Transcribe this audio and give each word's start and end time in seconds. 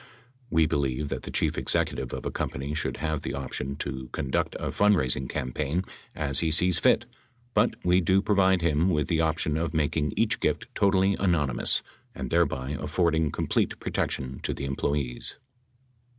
We 0.49 0.65
believe 0.65 1.09
that 1.09 1.21
the 1.21 1.29
chief 1.29 1.59
executive 1.59 2.11
of 2.11 2.25
a 2.25 2.31
company 2.31 2.73
should 2.73 2.97
have 2.97 3.21
the 3.21 3.35
option 3.35 3.75
to 3.75 4.07
conduct 4.11 4.55
a 4.55 4.71
fundraising 4.71 5.29
campaign 5.29 5.83
as 6.15 6.39
he 6.39 6.49
sees 6.49 6.79
fit, 6.79 7.05
but 7.53 7.75
we 7.83 8.01
do 8.01 8.19
provide 8.19 8.63
him 8.63 8.89
with 8.89 9.09
the 9.09 9.21
option 9.21 9.57
of 9.57 9.75
making 9.75 10.13
each 10.17 10.39
gift 10.39 10.65
totally 10.73 11.13
anonymous 11.19 11.83
and 12.15 12.31
thereby 12.31 12.71
affording 12.79 13.29
complete 13.29 13.79
protection 13.79 14.39
to 14.39 14.55
the 14.55 14.65
employees. 14.65 15.37